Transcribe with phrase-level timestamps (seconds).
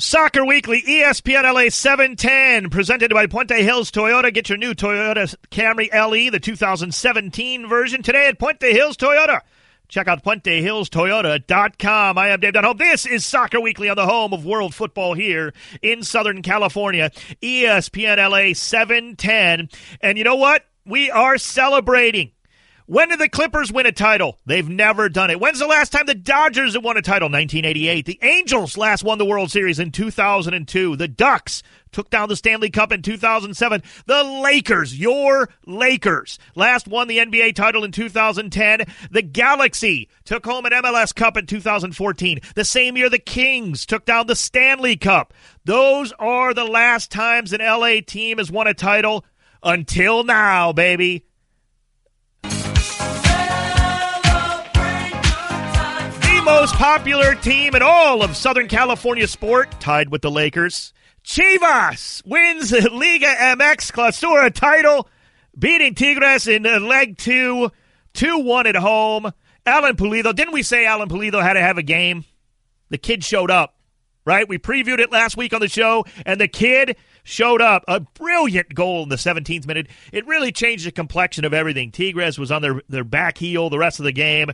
[0.00, 4.32] Soccer Weekly, ESPN LA 710, presented by Puente Hills Toyota.
[4.32, 9.42] Get your new Toyota Camry LE, the 2017 version, today at Puente Hills Toyota.
[9.88, 12.16] Check out PuenteHillsToyota.com.
[12.16, 12.78] I am Dave Denholm.
[12.78, 15.52] This is Soccer Weekly on the home of world football here
[15.82, 17.10] in Southern California,
[17.42, 19.68] ESPN LA 710.
[20.00, 20.64] And you know what?
[20.86, 22.30] We are celebrating.
[22.90, 24.40] When did the Clippers win a title?
[24.46, 25.38] They've never done it.
[25.38, 27.28] When's the last time the Dodgers won a title?
[27.28, 28.04] 1988.
[28.04, 30.96] The Angels last won the World Series in 2002.
[30.96, 31.62] The Ducks
[31.92, 33.84] took down the Stanley Cup in 2007.
[34.06, 38.80] The Lakers, your Lakers, last won the NBA title in 2010.
[39.12, 42.40] The Galaxy took home an MLS Cup in 2014.
[42.56, 45.32] The same year, the Kings took down the Stanley Cup.
[45.64, 49.24] Those are the last times an LA team has won a title
[49.62, 51.24] until now, baby.
[56.54, 60.92] Most popular team in all of Southern California sport, tied with the Lakers.
[61.24, 65.08] Chivas wins Liga MX Clausura title,
[65.56, 67.70] beating Tigres in leg two,
[68.14, 69.30] 2 1 at home.
[69.64, 72.24] Alan Pulido, didn't we say Alan Pulido had to have a game?
[72.88, 73.76] The kid showed up,
[74.24, 74.48] right?
[74.48, 77.84] We previewed it last week on the show, and the kid showed up.
[77.86, 79.86] A brilliant goal in the 17th minute.
[80.12, 81.92] It really changed the complexion of everything.
[81.92, 84.50] Tigres was on their, their back heel the rest of the game.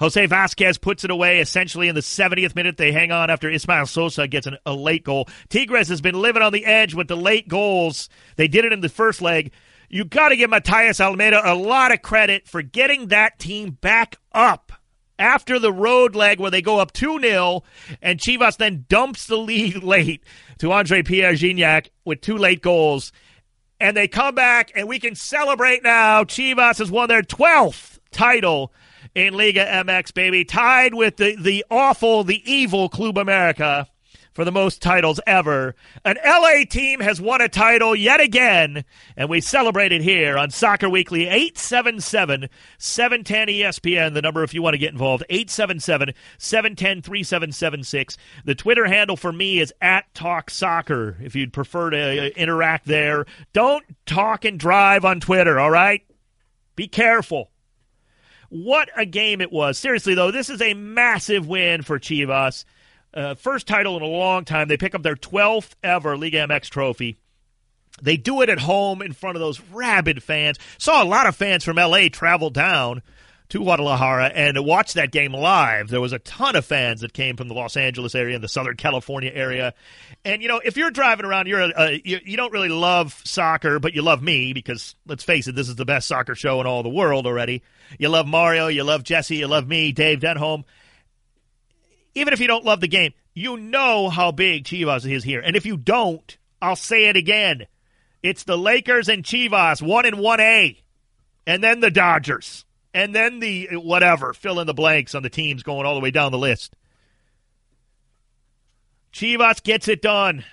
[0.00, 2.78] Jose Vasquez puts it away essentially in the 70th minute.
[2.78, 5.28] They hang on after Ismael Sosa gets an, a late goal.
[5.50, 8.08] Tigres has been living on the edge with the late goals.
[8.36, 9.52] They did it in the first leg.
[9.90, 14.16] You got to give Matias Almeyda a lot of credit for getting that team back
[14.32, 14.72] up
[15.18, 17.62] after the road leg where they go up 2 0,
[18.00, 20.24] and Chivas then dumps the lead late
[20.58, 23.12] to Andre Pierre Gignac with two late goals.
[23.78, 26.24] And they come back, and we can celebrate now.
[26.24, 28.72] Chivas has won their 12th title
[29.14, 30.44] in Liga MX, baby.
[30.44, 33.88] Tied with the, the awful, the evil Club America
[34.32, 35.74] for the most titles ever.
[36.04, 38.84] An LA team has won a title yet again,
[39.16, 44.14] and we celebrate it here on Soccer Weekly 877 710 ESPN.
[44.14, 48.16] The number if you want to get involved 877 710 3776.
[48.44, 52.86] The Twitter handle for me is at Talk Soccer if you'd prefer to uh, interact
[52.86, 53.26] there.
[53.52, 56.02] Don't talk and drive on Twitter, all right?
[56.76, 57.50] Be careful.
[58.50, 59.78] What a game it was.
[59.78, 62.64] Seriously, though, this is a massive win for Chivas.
[63.14, 64.68] Uh, first title in a long time.
[64.68, 67.16] They pick up their 12th ever Liga MX trophy.
[68.02, 70.58] They do it at home in front of those rabid fans.
[70.78, 73.02] Saw a lot of fans from LA travel down
[73.50, 75.88] to Guadalajara and watch that game live.
[75.88, 78.48] There was a ton of fans that came from the Los Angeles area and the
[78.48, 79.74] Southern California area.
[80.24, 83.20] And you know, if you're driving around, you're a, a, you, you don't really love
[83.24, 86.60] soccer, but you love me because let's face it, this is the best soccer show
[86.60, 87.62] in all the world already.
[87.98, 90.64] You love Mario, you love Jesse, you love me, Dave Denholm.
[92.14, 95.40] Even if you don't love the game, you know how big Chivas is here.
[95.40, 97.66] And if you don't, I'll say it again.
[98.22, 100.76] It's the Lakers and Chivas, 1 and 1A.
[101.46, 102.64] And then the Dodgers.
[102.92, 106.10] And then the whatever, fill in the blanks on the teams going all the way
[106.10, 106.74] down the list.
[109.12, 110.44] Chivas gets it done.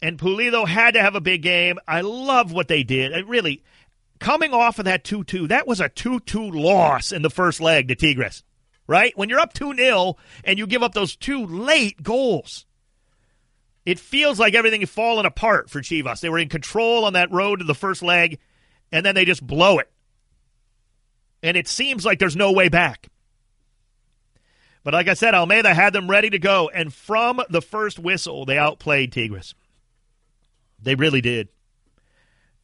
[0.00, 1.78] And Pulido had to have a big game.
[1.86, 3.12] I love what they did.
[3.12, 3.62] It really,
[4.18, 7.60] coming off of that 2 2, that was a 2 2 loss in the first
[7.60, 8.42] leg to Tigres,
[8.88, 9.16] right?
[9.16, 12.66] When you're up 2 0 and you give up those two late goals,
[13.86, 16.20] it feels like everything is falling apart for Chivas.
[16.20, 18.40] They were in control on that road to the first leg,
[18.90, 19.91] and then they just blow it.
[21.42, 23.08] And it seems like there's no way back.
[24.84, 26.70] But like I said, Almeyda had them ready to go.
[26.72, 29.54] And from the first whistle, they outplayed Tigres.
[30.82, 31.48] They really did.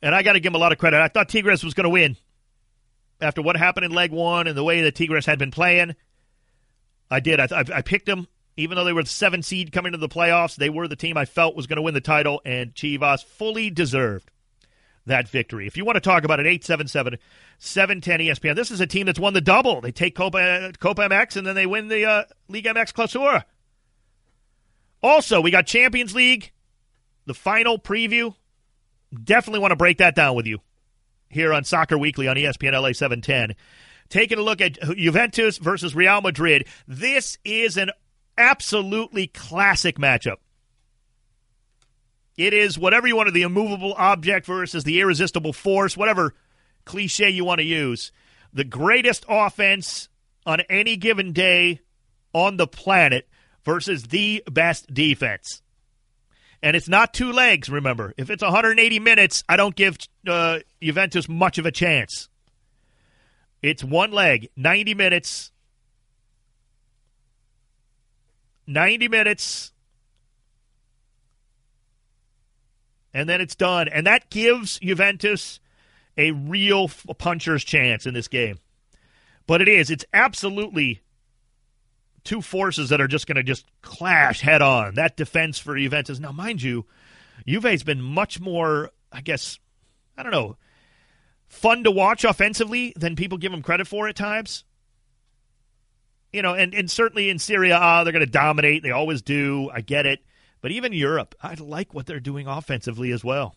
[0.03, 1.00] And I got to give them a lot of credit.
[1.00, 2.16] I thought Tigres was going to win
[3.21, 5.95] after what happened in leg one and the way that Tigres had been playing.
[7.10, 7.41] I did.
[7.41, 10.56] I, I picked them, even though they were the seven seed coming to the playoffs.
[10.56, 13.71] They were the team I felt was going to win the title, and Chivas fully
[13.71, 14.31] deserved
[15.08, 15.66] that victory.
[15.66, 17.19] If you want to talk about it, 877
[17.58, 18.56] 710 ESPN.
[18.56, 19.80] This is a team that's won the double.
[19.80, 23.44] They take Copa, Copa MX and then they win the uh, League MX Clausura.
[25.02, 26.52] Also, we got Champions League,
[27.27, 28.34] the final preview.
[29.24, 30.60] Definitely want to break that down with you
[31.28, 33.56] here on Soccer Weekly on ESPN LA 710.
[34.09, 36.66] Taking a look at Juventus versus Real Madrid.
[36.86, 37.91] This is an
[38.36, 40.36] absolutely classic matchup.
[42.38, 46.34] It is whatever you want to the immovable object versus the irresistible force, whatever
[46.84, 48.12] cliche you want to use.
[48.54, 50.08] The greatest offense
[50.46, 51.80] on any given day
[52.32, 53.28] on the planet
[53.64, 55.62] versus the best defense.
[56.62, 58.14] And it's not two legs, remember.
[58.16, 62.28] If it's 180 minutes, I don't give uh, Juventus much of a chance.
[63.62, 65.50] It's one leg, 90 minutes.
[68.68, 69.72] 90 minutes
[73.13, 73.89] and then it's done.
[73.89, 75.60] And that gives Juventus
[76.16, 76.89] a real
[77.19, 78.59] puncher's chance in this game.
[79.47, 81.01] But it is, it's absolutely
[82.25, 84.97] two forces that are just going to just clash head on.
[84.97, 86.19] That defense for Juventus.
[86.19, 86.84] Now, mind you,
[87.47, 89.59] Juve's been much more, I guess,
[90.16, 90.57] I don't know,
[91.47, 94.65] fun to watch offensively than people give them credit for at times.
[96.33, 98.83] You know, and, and certainly in Serie A, they're going to dominate.
[98.83, 99.71] They always do.
[99.72, 100.21] I get it.
[100.60, 103.55] But even Europe, I like what they're doing offensively as well.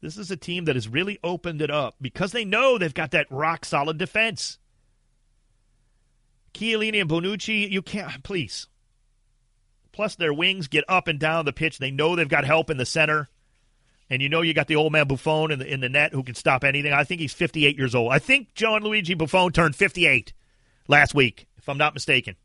[0.00, 3.10] This is a team that has really opened it up because they know they've got
[3.12, 4.58] that rock solid defense.
[6.54, 8.68] Chiellini and Bonucci, you can't, please.
[9.92, 11.78] Plus, their wings get up and down the pitch.
[11.78, 13.28] They know they've got help in the center.
[14.10, 16.22] And you know you got the old man Buffon in the, in the net who
[16.22, 16.92] can stop anything.
[16.92, 18.12] I think he's 58 years old.
[18.12, 20.32] I think Gianluigi Buffon turned 58
[20.86, 22.36] last week, if I'm not mistaken.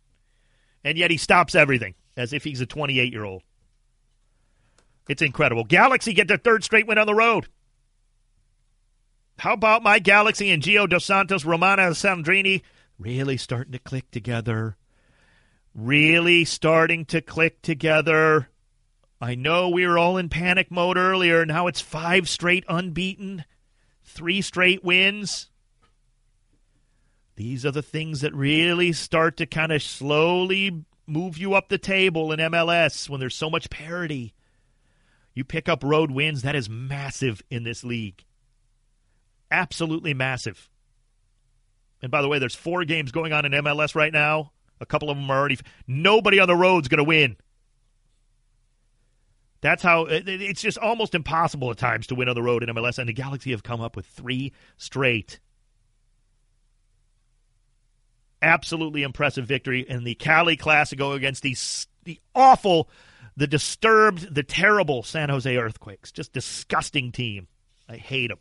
[0.84, 3.44] And yet he stops everything as if he's a 28 year old.
[5.10, 5.64] It's incredible.
[5.64, 7.48] Galaxy get their third straight win on the road.
[9.40, 12.62] How about my Galaxy and Gio Dos Santos, Romain Alessandrini
[12.98, 14.78] really starting to click together?
[15.74, 18.50] Really starting to click together.
[19.20, 21.46] I know we were all in panic mode earlier.
[21.46, 23.44] Now it's five straight unbeaten,
[24.04, 25.50] three straight wins.
[27.36, 31.78] These are the things that really start to kind of slowly move you up the
[31.78, 34.34] table in MLS when there's so much parity.
[35.34, 38.24] You pick up road wins, that is massive in this league.
[39.50, 40.70] Absolutely massive.
[42.02, 44.52] And by the way, there's four games going on in MLS right now.
[44.80, 45.58] A couple of them are already.
[45.88, 47.38] Nobody on the road's going to win.
[49.62, 52.98] That's how it's just almost impossible at times to win on the road in MLS.
[53.00, 55.40] And the Galaxy have come up with three straight
[58.44, 61.56] absolutely impressive victory in the Cali Classico against the
[62.04, 62.90] the awful,
[63.38, 66.12] the disturbed, the terrible San Jose Earthquakes.
[66.12, 67.48] Just disgusting team.
[67.88, 68.40] I hate them.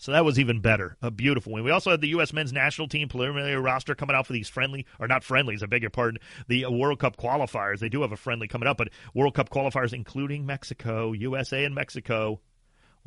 [0.00, 0.96] So that was even better.
[1.02, 1.64] A beautiful win.
[1.64, 2.32] We also had the U.S.
[2.32, 5.82] men's national team preliminary roster coming out for these friendly, or not friendlies, I beg
[5.82, 7.80] your pardon, the World Cup qualifiers.
[7.80, 11.74] They do have a friendly coming up, but World Cup qualifiers including Mexico, USA, and
[11.74, 12.40] Mexico.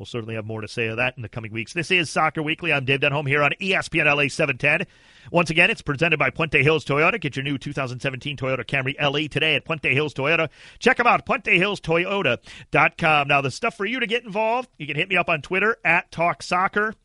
[0.02, 1.74] We'll certainly have more to say of that in the coming weeks.
[1.74, 2.72] This is Soccer Weekly.
[2.72, 4.84] I'm Dave Denholm here on ESPN LA 710.
[5.30, 7.20] Once again, it's presented by Puente Hills Toyota.
[7.20, 10.48] Get your new 2017 Toyota Camry LE today at Puente Hills Toyota.
[10.80, 13.28] Check them out, PuenteHillsToyota.com.
[13.28, 15.76] Now, the stuff for you to get involved, you can hit me up on Twitter
[15.84, 16.96] at Talk Soccer.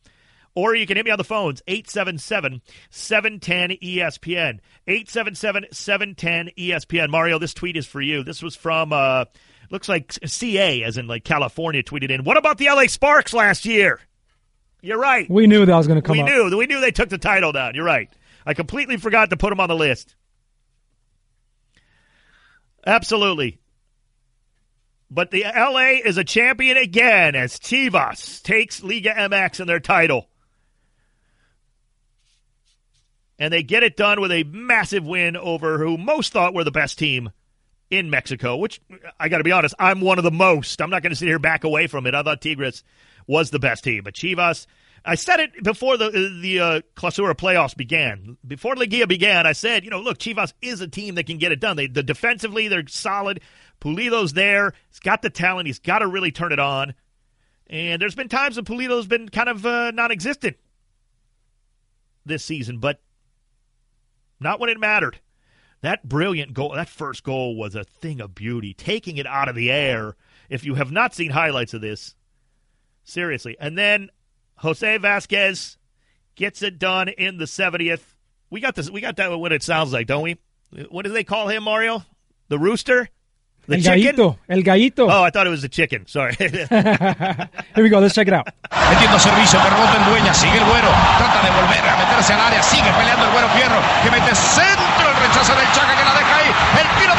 [0.55, 4.59] Or you can hit me on the phones, 877 710 ESPN.
[4.87, 7.11] 877 710 ESPN.
[7.11, 8.23] Mario, this tweet is for you.
[8.23, 9.25] This was from uh,
[9.69, 12.23] Looks like CA, as in like California, tweeted in.
[12.23, 13.99] What about the LA Sparks last year?
[14.81, 15.29] You're right.
[15.29, 16.13] We knew that was going to come.
[16.13, 16.29] We up.
[16.29, 16.57] knew.
[16.57, 17.75] We knew they took the title down.
[17.75, 18.09] You're right.
[18.45, 20.15] I completely forgot to put them on the list.
[22.85, 23.59] Absolutely.
[25.09, 30.29] But the LA is a champion again as Chivas takes Liga MX and their title.
[33.39, 36.71] And they get it done with a massive win over who most thought were the
[36.71, 37.31] best team
[37.89, 38.81] in Mexico, which
[39.19, 40.81] I got to be honest, I'm one of the most.
[40.81, 42.13] I'm not going to sit here back away from it.
[42.15, 42.83] I thought Tigres
[43.27, 44.67] was the best team, but Chivas.
[45.05, 46.09] I said it before the
[46.41, 48.37] the uh, Clausura playoffs began.
[48.45, 51.53] Before Liga began, I said, you know, look, Chivas is a team that can get
[51.53, 51.77] it done.
[51.77, 53.39] They the defensively they're solid.
[53.79, 54.73] Pulido's there.
[54.89, 55.67] He's got the talent.
[55.67, 56.93] He's got to really turn it on.
[57.67, 60.57] And there's been times when Pulido's been kind of uh, non-existent
[62.25, 62.99] this season, but
[64.39, 65.19] not when it mattered.
[65.81, 69.55] That brilliant goal, that first goal was a thing of beauty, taking it out of
[69.55, 70.15] the air.
[70.49, 72.15] If you have not seen highlights of this,
[73.03, 73.55] seriously.
[73.59, 74.09] And then
[74.57, 75.77] Jose Vasquez
[76.35, 78.15] gets it done in the 70th.
[78.49, 78.89] We got this.
[78.89, 79.37] We got that.
[79.37, 80.37] What it sounds like, don't we?
[80.89, 82.03] What do they call him, Mario?
[82.47, 83.09] The rooster.
[83.67, 83.99] The el chicken?
[83.99, 85.05] gallito, el gallito.
[85.07, 86.07] Oh, I thought it was the chicken.
[86.07, 86.33] Sorry.
[86.39, 87.99] Here we go.
[87.99, 88.47] Let's check it out.
[88.89, 90.33] Metiendo servicio, pero el dueña.
[90.33, 90.87] Sigue el güero.
[91.19, 92.63] Trata de volver a meterse al área.
[92.63, 93.79] Sigue peleando el güero Fierro.
[94.03, 95.03] Que mete centro.
[95.11, 96.49] El rechazo del Chaca que la deja ahí.
[96.79, 97.13] El tiro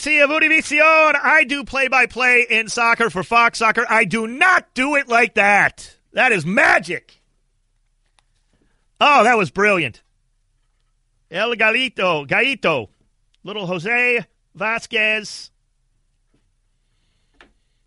[0.00, 1.14] courtesy of Univision.
[1.22, 3.84] I do play by play in soccer for Fox Soccer.
[3.88, 5.96] I do not do it like that.
[6.12, 7.20] That is magic.
[9.00, 10.02] Oh, that was brilliant.
[11.30, 12.88] El Galito, Gaito,
[13.44, 15.50] little Jose Vasquez.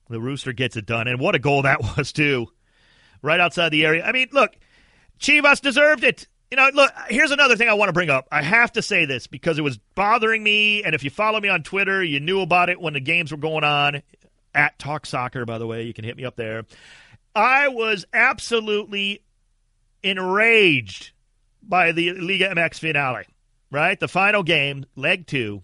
[0.10, 1.08] The Rooster gets it done.
[1.08, 2.48] And what a goal that was, too.
[3.24, 4.06] Right outside the area.
[4.06, 4.56] I mean, look,
[5.20, 6.28] Chivas deserved it.
[6.54, 8.28] You know, look, here's another thing I want to bring up.
[8.32, 11.50] I have to say this because it was bothering me, and if you follow me
[11.50, 14.04] on Twitter, you knew about it when the games were going on.
[14.54, 16.66] At Talk Soccer, by the way, you can hit me up there.
[17.34, 19.24] I was absolutely
[20.04, 21.14] enraged
[21.64, 23.26] by the Liga MX finale,
[23.72, 24.00] right?
[24.00, 25.64] The final game, leg two.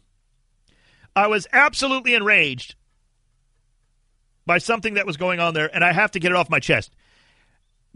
[1.15, 2.73] I was absolutely enraged
[4.47, 6.59] by something that was going on there, and I have to get it off my
[6.59, 6.95] chest.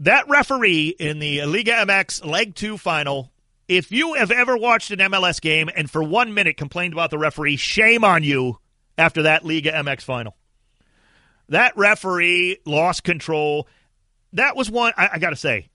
[0.00, 3.30] That referee in the Liga MX Leg 2 final,
[3.68, 7.18] if you have ever watched an MLS game and for one minute complained about the
[7.18, 8.58] referee, shame on you
[8.98, 10.36] after that Liga MX final.
[11.48, 13.68] That referee lost control.
[14.32, 15.68] That was one, I, I got to say,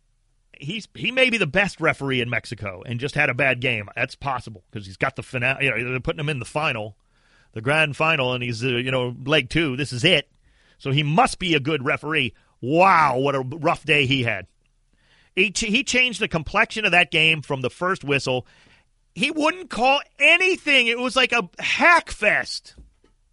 [0.59, 3.89] he's he may be the best referee in Mexico and just had a bad game.
[3.95, 5.65] That's possible because he's got the finale.
[5.65, 6.97] You know, they're putting him in the final,
[7.53, 9.75] the grand final, and he's uh, you know leg two.
[9.75, 10.29] This is it.
[10.77, 12.33] So he must be a good referee.
[12.61, 14.47] Wow, what a rough day he had.
[15.35, 18.45] He, he changed the complexion of that game from the first whistle.
[19.15, 20.87] He wouldn't call anything.
[20.87, 22.75] It was like a hack fest.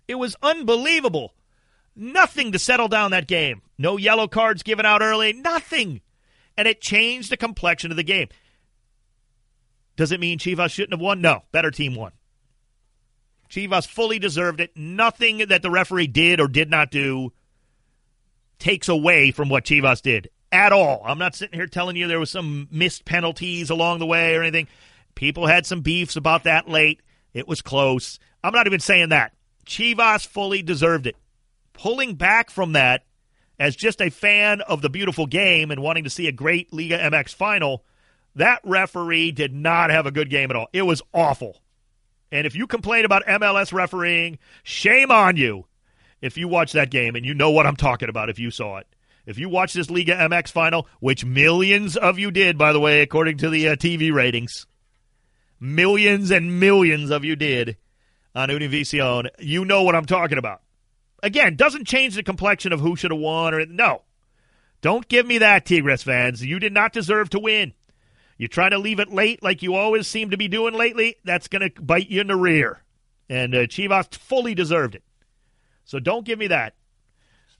[0.06, 1.34] It was unbelievable.
[1.96, 3.62] Nothing to settle down that game.
[3.78, 5.32] No yellow cards given out early.
[5.32, 6.00] Nothing.
[6.56, 8.28] And it changed the complexion of the game.
[9.96, 11.20] Does it mean Chivas shouldn't have won?
[11.20, 11.42] No.
[11.52, 12.12] Better team won.
[13.50, 14.76] Chivas fully deserved it.
[14.76, 17.32] Nothing that the referee did or did not do
[18.58, 21.02] takes away from what Chivas did at all.
[21.04, 24.42] I'm not sitting here telling you there was some missed penalties along the way or
[24.42, 24.68] anything.
[25.14, 27.00] People had some beefs about that late.
[27.34, 28.18] It was close.
[28.42, 29.32] I'm not even saying that.
[29.66, 31.16] Chivas fully deserved it.
[31.72, 33.04] Pulling back from that
[33.58, 36.98] as just a fan of the beautiful game and wanting to see a great Liga
[36.98, 37.84] MX final,
[38.34, 40.68] that referee did not have a good game at all.
[40.72, 41.60] It was awful.
[42.30, 45.66] And if you complain about MLS refereeing, shame on you
[46.26, 48.78] if you watch that game and you know what I'm talking about if you saw
[48.78, 48.86] it.
[49.24, 53.00] If you watch this Liga MX final, which millions of you did, by the way,
[53.00, 54.66] according to the uh, TV ratings,
[55.58, 57.76] millions and millions of you did
[58.34, 60.62] on Univision, you know what I'm talking about.
[61.22, 64.02] Again, doesn't change the complexion of who should have won or no.
[64.80, 66.44] Don't give me that, Tigres fans.
[66.44, 67.72] You did not deserve to win.
[68.38, 71.48] You try to leave it late like you always seem to be doing lately, that's
[71.48, 72.82] going to bite you in the rear.
[73.28, 75.02] And uh, Chivas fully deserved it.
[75.86, 76.74] So don't give me that.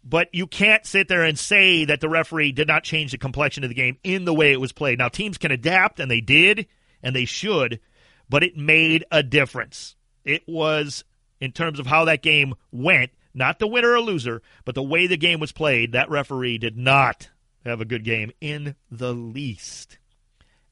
[0.04, 3.64] But you can't sit there and say that the referee did not change the complexion
[3.64, 4.99] of the game in the way it was played.
[4.99, 6.66] Now, teams can adapt, and they did,
[7.02, 7.80] and they should,
[8.28, 9.97] but it made a difference.
[10.25, 11.04] It was,
[11.40, 15.06] in terms of how that game went, not the winner or loser, but the way
[15.06, 17.30] the game was played, that referee did not
[17.64, 19.99] have a good game in the least.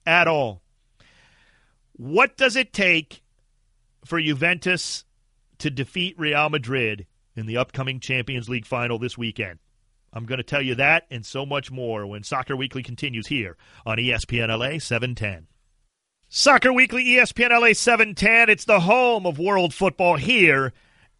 [0.06, 0.62] At all.
[1.92, 3.22] What does it take
[4.04, 5.04] for Juventus
[5.58, 9.58] to defeat Real Madrid in the upcoming Champions League final this weekend.
[10.12, 13.56] I'm going to tell you that and so much more when Soccer Weekly continues here
[13.84, 15.48] on ESPN LA 710.
[16.28, 18.48] Soccer Weekly, ESPN LA 710.
[18.48, 20.72] It's the home of world football here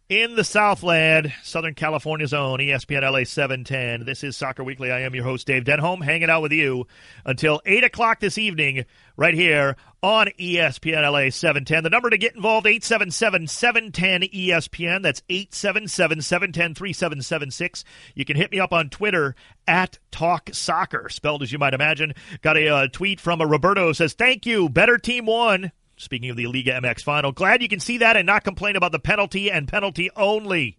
[0.07, 4.05] in the Southland, Southern California's own ESPN LA 710.
[4.05, 4.91] This is Soccer Weekly.
[4.91, 6.85] I am your host, Dave Denholm, hanging out with you
[7.25, 8.85] until 8 o'clock this evening,
[9.17, 11.83] right here on ESPN LA 710.
[11.83, 15.01] The number to get involved, 877 710 ESPN.
[15.01, 17.83] That's 877 710 3776.
[18.13, 19.35] You can hit me up on Twitter
[19.67, 22.13] at Talk Soccer, spelled as you might imagine.
[22.43, 24.69] Got a uh, tweet from a Roberto says, Thank you.
[24.69, 25.71] Better team won.
[25.97, 28.91] Speaking of the Liga MX final, glad you can see that and not complain about
[28.91, 30.77] the penalty and penalty only.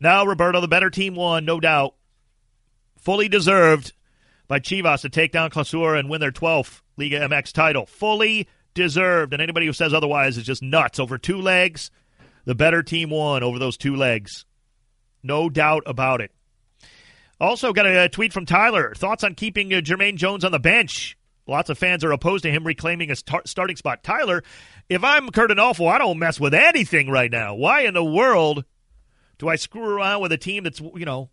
[0.00, 1.94] Now, Roberto, the better team won, no doubt.
[2.98, 3.92] Fully deserved
[4.48, 7.86] by Chivas to take down Clausura and win their 12th Liga MX title.
[7.86, 9.32] Fully deserved.
[9.32, 10.98] And anybody who says otherwise is just nuts.
[10.98, 11.90] Over two legs,
[12.44, 14.44] the better team won over those two legs.
[15.22, 16.32] No doubt about it.
[17.40, 18.94] Also, got a, tweet from Tyler.
[18.94, 21.16] Thoughts on keeping uh, Jermaine Jones on the bench?
[21.46, 24.02] Lots of fans are opposed to him reclaiming a tar- starting spot.
[24.02, 24.42] Tyler,
[24.88, 27.54] if I'm Curt Onalfo, I don't mess with anything right now.
[27.54, 28.64] Why in the world
[29.38, 31.30] do I screw around with a team that's, you know,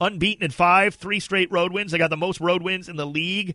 [0.00, 1.92] unbeaten in five, three straight road wins?
[1.92, 3.54] They got the most road wins in the league.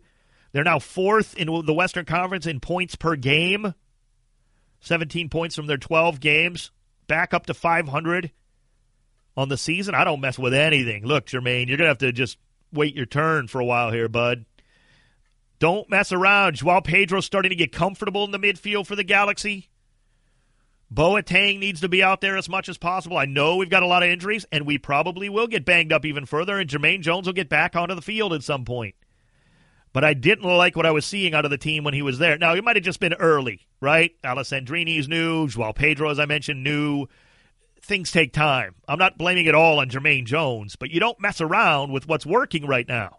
[0.52, 3.74] They're now fourth in the Western Conference in points per game.
[4.80, 6.70] 17 points from their 12 games.
[7.06, 8.30] Back up to 500
[9.36, 9.94] on the season.
[9.94, 11.04] I don't mess with anything.
[11.04, 12.38] Look, Jermaine, you're going to have to just
[12.72, 14.46] wait your turn for a while here, bud.
[15.58, 16.56] Don't mess around.
[16.56, 19.70] Joao Pedro's starting to get comfortable in the midfield for the Galaxy.
[20.92, 23.18] Boateng needs to be out there as much as possible.
[23.18, 26.04] I know we've got a lot of injuries, and we probably will get banged up
[26.04, 28.94] even further, and Jermaine Jones will get back onto the field at some point.
[29.92, 32.18] But I didn't like what I was seeing out of the team when he was
[32.18, 32.38] there.
[32.38, 34.12] Now, it might have just been early, right?
[34.22, 37.06] Alessandrini's new, Joao Pedro, as I mentioned, new.
[37.80, 38.74] Things take time.
[38.86, 42.26] I'm not blaming it all on Jermaine Jones, but you don't mess around with what's
[42.26, 43.18] working right now.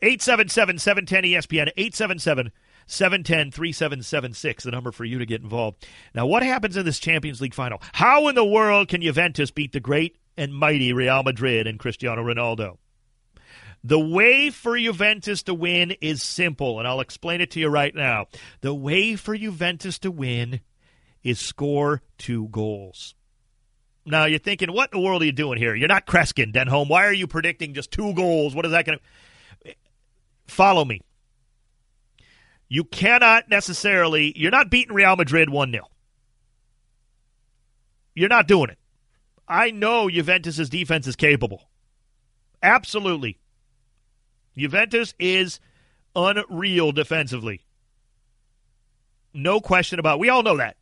[0.00, 2.52] 877 710 ESPN, 877
[2.86, 5.86] 710 3776, the number for you to get involved.
[6.14, 7.82] Now, what happens in this Champions League final?
[7.92, 12.22] How in the world can Juventus beat the great and mighty Real Madrid and Cristiano
[12.22, 12.78] Ronaldo?
[13.84, 17.94] The way for Juventus to win is simple, and I'll explain it to you right
[17.94, 18.26] now.
[18.60, 20.60] The way for Juventus to win
[21.22, 23.14] is score two goals.
[24.04, 25.74] Now you're thinking, what in the world are you doing here?
[25.74, 26.88] You're not Kreskin, Denholm.
[26.88, 28.54] Why are you predicting just two goals?
[28.54, 29.04] What is that going to?
[30.48, 31.00] Follow me.
[32.68, 34.32] You cannot necessarily.
[34.36, 35.84] You're not beating Real Madrid one 0
[38.14, 38.78] You're not doing it.
[39.46, 41.68] I know Juventus's defense is capable.
[42.62, 43.38] Absolutely.
[44.56, 45.60] Juventus is
[46.14, 47.64] unreal defensively.
[49.32, 50.16] No question about.
[50.16, 50.20] It.
[50.20, 50.76] We all know that.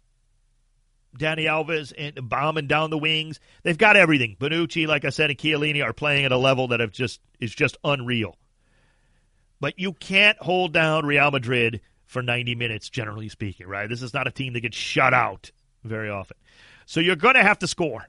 [1.19, 3.41] Dani Alves and bombing down the wings.
[3.63, 4.37] They've got everything.
[4.39, 7.55] Bonucci, like I said, and Chiellini are playing at a level that have just is
[7.55, 8.37] just unreal.
[9.61, 13.89] But you can't hold down Real Madrid for 90 minutes, generally speaking, right?
[13.89, 15.51] This is not a team that gets shut out
[15.85, 16.37] very often.
[16.85, 18.07] So you're going to have to score.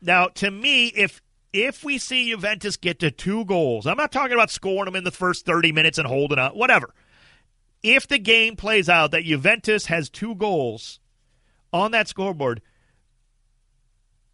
[0.00, 4.34] Now, to me, if if we see Juventus get to two goals, I'm not talking
[4.34, 6.92] about scoring them in the first 30 minutes and holding out, whatever.
[7.82, 11.00] If the game plays out that Juventus has two goals
[11.72, 12.60] on that scoreboard,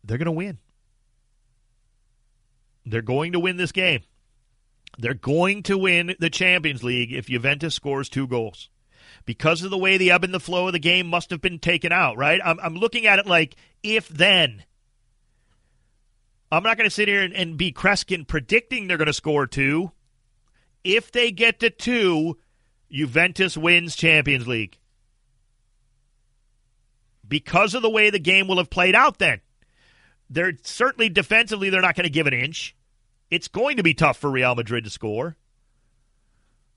[0.03, 0.59] they're going to win.
[2.85, 4.01] They're going to win this game.
[4.99, 8.69] They're going to win the Champions League if Juventus scores two goals.
[9.25, 11.59] Because of the way the ebb and the flow of the game must have been
[11.59, 12.41] taken out, right?
[12.45, 14.65] I'm, I'm looking at it like if then.
[16.51, 19.47] I'm not going to sit here and, and be Kreskin predicting they're going to score
[19.47, 19.93] two.
[20.85, 22.39] If they get to two,
[22.91, 24.79] Juventus wins Champions League
[27.33, 29.41] because of the way the game will have played out then.
[30.29, 32.77] They're certainly defensively they're not going to give an inch.
[33.33, 35.39] It's going to be tough for Real Madrid to score.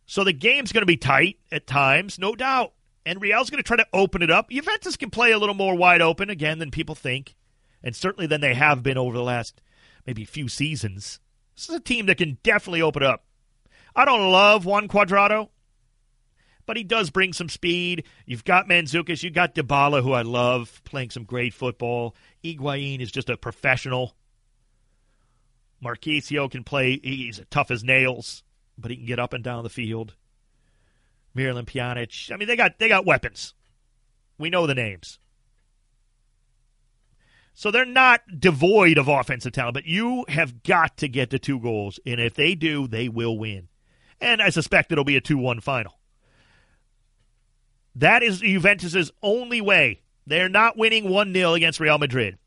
[0.05, 2.71] So the game's going to be tight at times, no doubt.
[3.05, 4.49] And Real's going to try to open it up.
[4.49, 7.35] Juventus can play a little more wide open again than people think,
[7.83, 9.61] and certainly than they have been over the last
[10.07, 11.19] maybe few seasons.
[11.57, 13.25] This is a team that can definitely open up.
[13.93, 15.49] I don't love Juan Cuadrado
[16.65, 18.05] but he does bring some speed.
[18.25, 22.15] You've got Mandzukic, you've got Dybala, who I love, playing some great football.
[22.43, 24.15] Higuain is just a professional.
[25.83, 26.99] Marchisio can play.
[27.03, 28.43] He's tough as nails,
[28.77, 30.15] but he can get up and down the field.
[31.35, 32.31] Miralem Pjanic.
[32.31, 33.53] I mean, they got they got weapons.
[34.37, 35.19] We know the names.
[37.53, 41.59] So they're not devoid of offensive talent, but you have got to get to two
[41.59, 43.69] goals, and if they do, they will win.
[44.19, 45.97] And I suspect it'll be a 2 1 final.
[47.95, 50.01] That is Juventus's only way.
[50.27, 52.37] They're not winning 1 0 against Real Madrid.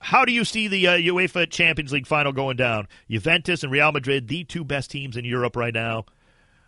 [0.00, 2.88] How do you see the uh, UEFA Champions League final going down?
[3.10, 6.06] Juventus and Real Madrid, the two best teams in Europe right now.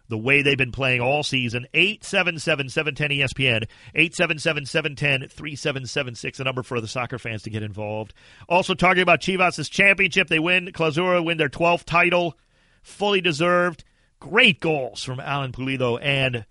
[0.09, 1.67] The way they've been playing all season.
[1.73, 3.67] 877 710 ESPN.
[3.95, 8.13] 877 710 3776, the number for the soccer fans to get involved.
[8.51, 10.29] Also, talking about Chivas' championship.
[10.29, 12.37] They win, Clausura win their 12th title.
[12.83, 13.85] Fully deserved.
[14.21, 16.45] Great goals from Alan Pulido and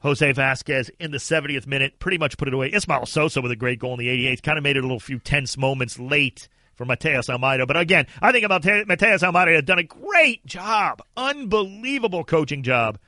[0.00, 2.72] Jose Vasquez in the 70th minute pretty much put it away.
[2.72, 5.00] Ismael Sosa with a great goal in the 88th kind of made it a little
[5.00, 7.66] few tense moments late for Matias Almeyda.
[7.66, 12.98] But again, I think about Matias Almeyda had done a great job, unbelievable coaching job,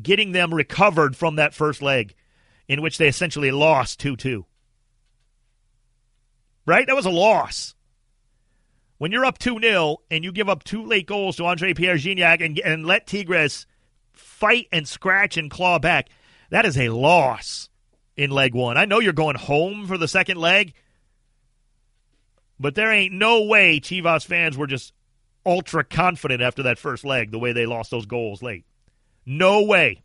[0.00, 2.14] getting them recovered from that first leg
[2.66, 4.46] in which they essentially lost 2 2.
[6.64, 6.86] Right?
[6.86, 7.74] That was a loss.
[8.96, 11.96] When you're up 2 0 and you give up two late goals to Andre Pierre
[11.96, 13.66] Gignac and, and let Tigres
[14.12, 16.08] fight and scratch and claw back,
[16.50, 17.68] that is a loss
[18.16, 18.76] in leg one.
[18.76, 20.74] I know you're going home for the second leg,
[22.58, 24.92] but there ain't no way Chivas fans were just
[25.46, 28.64] ultra confident after that first leg, the way they lost those goals late.
[29.24, 30.02] No way.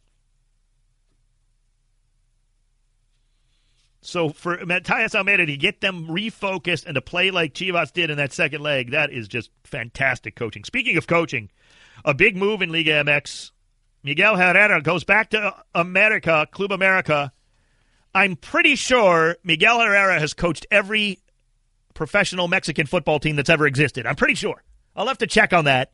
[4.02, 8.18] So for Matias Almeyda to get them refocused and to play like Chivas did in
[8.18, 10.64] that second leg, that is just fantastic coaching.
[10.64, 11.50] Speaking of coaching,
[12.06, 13.52] a big move in Liga MX
[14.06, 17.34] Miguel Herrera goes back to America, Club America.
[18.14, 21.18] I'm pretty sure Miguel Herrera has coached every
[21.96, 24.06] professional Mexican football team that's ever existed.
[24.06, 24.64] I'm pretty sure.
[24.96, 25.92] I'll have to check on that.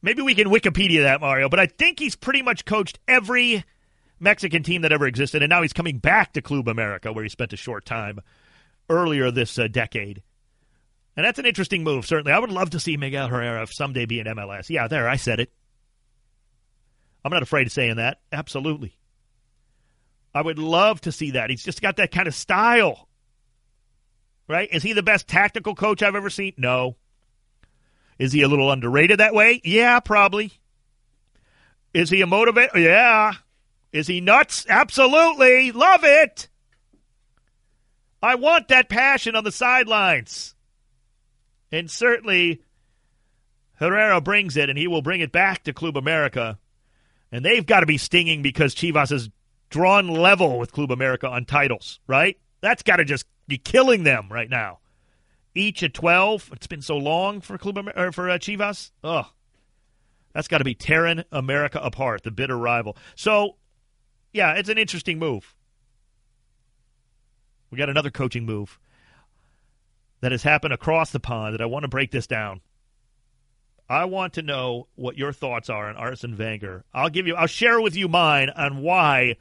[0.00, 3.64] Maybe we can Wikipedia that, Mario, but I think he's pretty much coached every
[4.18, 7.28] Mexican team that ever existed, and now he's coming back to Club America, where he
[7.28, 8.20] spent a short time
[8.88, 10.22] earlier this uh, decade.
[11.18, 12.32] And that's an interesting move, certainly.
[12.32, 14.70] I would love to see Miguel Herrera someday be in MLS.
[14.70, 15.52] Yeah, there, I said it.
[17.24, 18.20] I'm not afraid of saying that.
[18.32, 18.96] Absolutely.
[20.34, 21.50] I would love to see that.
[21.50, 23.08] He's just got that kind of style.
[24.48, 24.68] Right?
[24.72, 26.54] Is he the best tactical coach I've ever seen?
[26.56, 26.96] No.
[28.18, 29.60] Is he a little underrated that way?
[29.64, 30.52] Yeah, probably.
[31.94, 32.74] Is he a motivator?
[32.74, 33.34] Yeah.
[33.92, 34.66] Is he nuts?
[34.68, 35.72] Absolutely.
[35.72, 36.48] Love it.
[38.22, 40.54] I want that passion on the sidelines.
[41.72, 42.62] And certainly
[43.76, 46.58] Herrera brings it, and he will bring it back to Club America.
[47.32, 49.30] And they've got to be stinging because Chivas has
[49.68, 52.38] drawn level with Club America on titles, right?
[52.60, 54.78] That's got to just be killing them right now.
[55.54, 56.50] Each at 12.
[56.54, 58.90] It's been so long for Club Amer- for uh, Chivas.
[59.02, 59.26] Ugh.
[60.32, 62.96] That's got to be tearing America apart, the bitter rival.
[63.16, 63.56] So,
[64.32, 65.54] yeah, it's an interesting move.
[67.70, 68.78] We got another coaching move
[70.20, 72.60] that has happened across the pond that I want to break this down.
[73.90, 76.84] I want to know what your thoughts are on Arsene Wenger.
[76.94, 79.34] I'll give you I'll share with you mine on why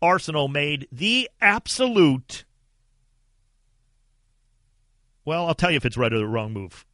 [0.00, 2.46] Arsenal made the absolute
[5.26, 6.86] well, I'll tell you if it's right or the wrong move.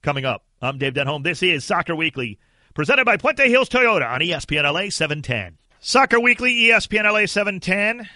[0.00, 1.22] Coming up, I'm Dave Denholm.
[1.22, 2.38] This is Soccer Weekly,
[2.72, 5.58] presented by Puente Hills Toyota on ESPN LA 710.
[5.80, 8.08] Soccer Weekly, ESPN LA 710.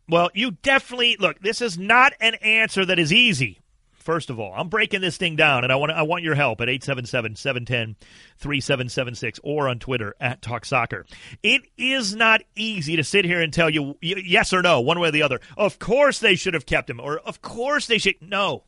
[0.09, 1.41] Well, you definitely look.
[1.41, 3.61] This is not an answer that is easy.
[4.09, 6.63] First of all, I'm breaking this thing down, and I want I want your help
[6.63, 11.05] at 877-710-3776 or on Twitter at Talk Soccer.
[11.43, 15.09] It is not easy to sit here and tell you yes or no, one way
[15.09, 15.43] or the other.
[15.59, 18.15] Of course they should have kept him, or of course they should.
[18.23, 18.65] No.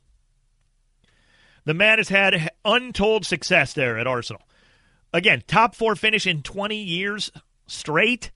[1.65, 4.43] The man has had untold success there at Arsenal.
[5.11, 7.31] Again, top four finish in 20 years
[7.65, 8.29] straight.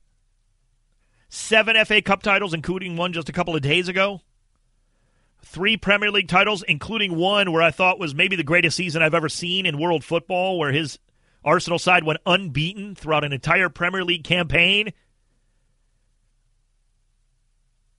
[1.29, 4.21] Seven FA Cup titles, including one just a couple of days ago
[5.45, 9.13] three Premier League titles, including one where I thought was maybe the greatest season I've
[9.13, 10.99] ever seen in world football, where his
[11.43, 14.91] Arsenal side went unbeaten throughout an entire Premier League campaign.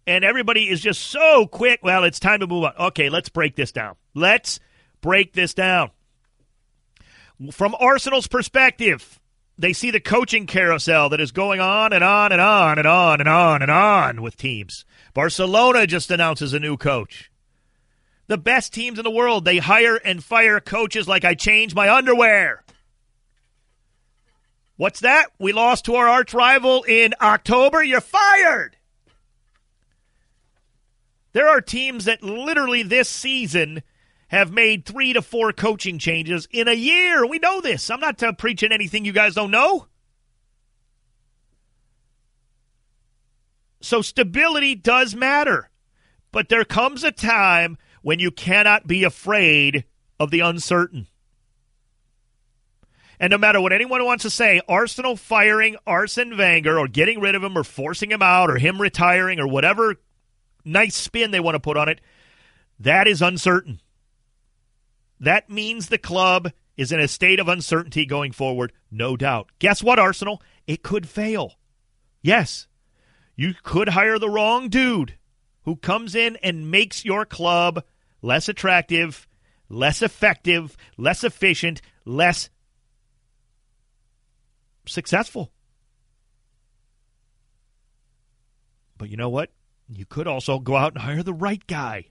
[0.09, 1.81] And everybody is just so quick.
[1.83, 2.73] Well, it's time to move on.
[2.79, 3.95] Okay, let's break this down.
[4.15, 4.61] Let's
[5.01, 5.91] break this down.
[7.53, 9.21] From Arsenal's perspective,
[9.59, 13.21] they see the coaching carousel that is going on and on and on and on
[13.21, 14.85] and on and on with teams.
[15.15, 17.31] Barcelona just announces a new coach
[18.27, 19.45] the best teams in the world.
[19.45, 22.65] They hire and fire coaches like I change my underwear.
[24.77, 25.27] What's that?
[25.39, 27.83] We lost to our arch rival in October.
[27.83, 28.77] You're fired.
[31.33, 33.83] There are teams that literally this season
[34.29, 37.27] have made three to four coaching changes in a year.
[37.27, 37.91] We know this.
[37.91, 39.87] I'm not uh, preaching anything you guys don't know.
[43.81, 45.71] So stability does matter.
[46.33, 49.83] But there comes a time when you cannot be afraid
[50.21, 51.09] of the uncertain.
[53.19, 57.35] And no matter what anyone wants to say, Arsenal firing Arsene Wenger or getting rid
[57.35, 59.97] of him or forcing him out or him retiring or whatever
[60.65, 62.01] nice spin they want to put on it,
[62.79, 63.81] that is uncertain.
[65.19, 69.51] That means the club is in a state of uncertainty going forward, no doubt.
[69.59, 70.41] Guess what, Arsenal?
[70.69, 71.55] It could fail.
[72.23, 72.69] Yes,
[73.35, 75.17] you could hire the wrong dude
[75.65, 77.83] who comes in and makes your club
[78.27, 79.29] less attractive,
[79.69, 82.51] less effective, less efficient, less
[84.87, 85.53] successful.
[88.99, 89.51] But you know what?
[89.89, 92.07] You could also go out and hire the right guy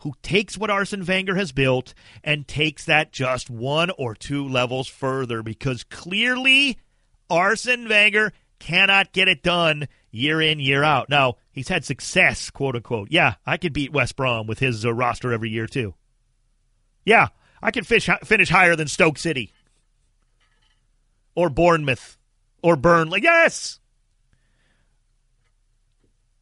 [0.00, 4.86] who takes what Arsene Wenger has built and takes that just one or two levels
[4.86, 6.78] further because clearly
[7.28, 11.08] Arsene Wenger cannot get it done year in, year out.
[11.08, 13.08] Now, he's had success, quote unquote.
[13.10, 15.94] Yeah, I could beat West Brom with his uh, roster every year, too.
[17.04, 17.28] Yeah,
[17.62, 19.52] I can fish, finish higher than Stoke City
[21.34, 22.18] or Bournemouth
[22.62, 23.20] or Burnley.
[23.22, 23.78] Yes.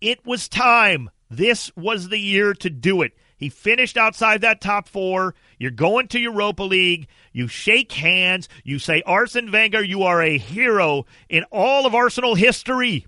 [0.01, 1.11] It was time.
[1.31, 3.13] This was the year to do it.
[3.37, 5.35] He finished outside that top four.
[5.59, 7.09] You're going to Europa League.
[7.33, 8.49] You shake hands.
[8.63, 13.07] You say, Arsene Wenger, you are a hero in all of Arsenal history.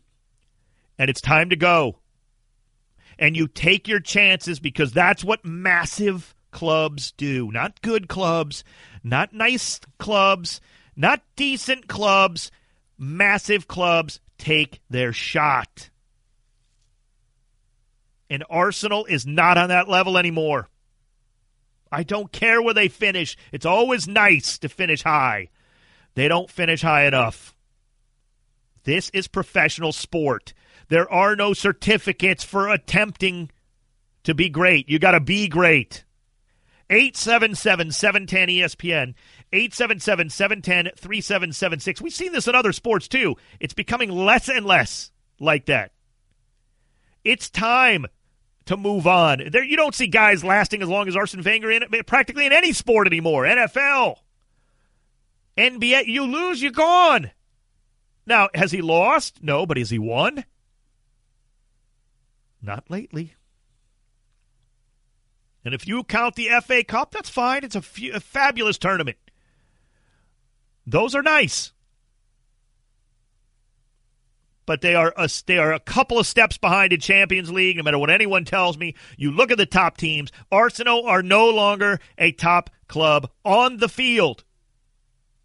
[0.98, 1.98] And it's time to go.
[3.18, 7.50] And you take your chances because that's what massive clubs do.
[7.50, 8.64] Not good clubs,
[9.02, 10.60] not nice clubs,
[10.96, 12.50] not decent clubs.
[12.98, 15.90] Massive clubs take their shot.
[18.30, 20.68] And Arsenal is not on that level anymore.
[21.92, 23.36] I don't care where they finish.
[23.52, 25.50] It's always nice to finish high.
[26.14, 27.54] They don't finish high enough.
[28.84, 30.54] This is professional sport.
[30.88, 33.50] There are no certificates for attempting
[34.24, 34.88] to be great.
[34.88, 36.04] You got to be great.
[36.88, 39.14] 877 710 ESPN,
[39.52, 42.00] 877 710 3776.
[42.00, 43.36] We've seen this in other sports too.
[43.58, 45.90] It's becoming less and less like that.
[47.24, 48.06] It's time
[48.66, 49.42] to move on.
[49.50, 52.72] There, you don't see guys lasting as long as Arsene Wenger in practically in any
[52.72, 53.44] sport anymore.
[53.44, 54.18] NFL,
[55.56, 57.32] NBA, you lose, you're gone.
[58.26, 59.42] Now, has he lost?
[59.42, 60.44] No, but has he won?
[62.66, 63.34] Not lately.
[65.64, 67.64] And if you count the FA Cup, that's fine.
[67.64, 69.16] It's a, f- a fabulous tournament.
[70.86, 71.72] Those are nice
[74.66, 77.76] but they are a, they are a couple of steps behind in Champions League.
[77.76, 80.32] No matter what anyone tells me, you look at the top teams.
[80.50, 84.44] Arsenal are no longer a top club on the field.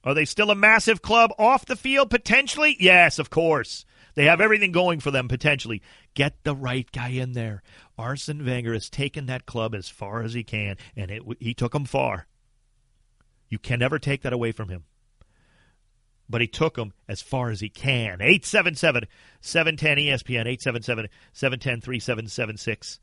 [0.04, 2.76] Are they still a massive club off the field potentially?
[2.80, 3.86] Yes, of course.
[4.16, 5.82] They have everything going for them potentially.
[6.14, 7.64] Get the right guy in there.
[7.98, 11.74] Arsene Wenger has taken that club as far as he can, and it, he took
[11.74, 12.28] them far.
[13.50, 14.86] You can never take that away from him
[16.32, 18.22] but he took them as far as he can.
[18.22, 19.04] 877
[19.42, 23.00] 710 ESPN, 877 710 3776.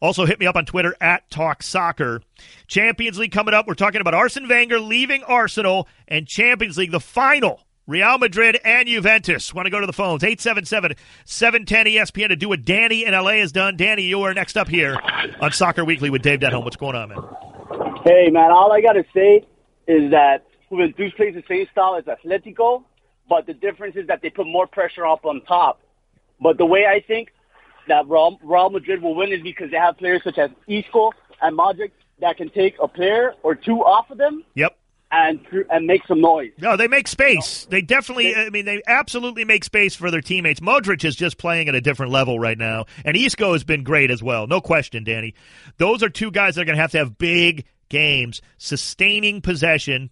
[0.00, 2.22] Also, hit me up on Twitter at Talk Soccer.
[2.66, 3.66] Champions League coming up.
[3.68, 7.60] We're talking about Arsene Wenger leaving Arsenal and Champions League, the final.
[7.88, 9.52] Real Madrid and Juventus.
[9.52, 10.22] Want to go to the phones?
[10.22, 13.76] 877 710 ESPN to do what Danny in LA has done.
[13.76, 14.96] Danny, you are next up here
[15.40, 16.62] on Soccer Weekly with Dave Denholm.
[16.62, 17.18] What's going on, man?
[18.04, 18.52] Hey, man.
[18.52, 19.44] All I got to say
[19.88, 22.84] is that Juventus plays the same style as Atletico,
[23.28, 25.80] but the difference is that they put more pressure up on top.
[26.40, 27.32] But the way I think
[27.88, 31.58] that Real, Real Madrid will win is because they have players such as Isco and
[31.58, 31.90] Modric
[32.20, 34.44] that can take a player or two off of them.
[34.54, 34.78] Yep.
[35.14, 36.52] And and make some noise.
[36.56, 37.66] No, they make space.
[37.66, 38.34] They definitely.
[38.34, 40.60] I mean, they absolutely make space for their teammates.
[40.60, 44.10] Modric is just playing at a different level right now, and Isco has been great
[44.10, 44.46] as well.
[44.46, 45.34] No question, Danny.
[45.76, 50.08] Those are two guys that are going to have to have big games, sustaining possession,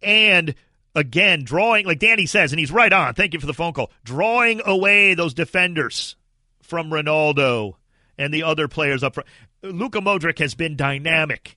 [0.00, 0.54] and
[0.94, 3.14] again, drawing, like Danny says, and he's right on.
[3.14, 3.90] Thank you for the phone call.
[4.04, 6.14] Drawing away those defenders
[6.62, 7.74] from Ronaldo
[8.16, 9.28] and the other players up front.
[9.62, 11.56] Luka Modric has been dynamic.